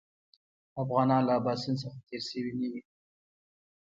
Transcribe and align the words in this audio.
افغانان 0.81 1.21
له 1.27 1.33
اباسین 1.39 1.75
څخه 1.81 1.97
تېر 2.07 2.21
شوي 2.29 2.53
نه 2.59 2.67
وي. 2.71 2.81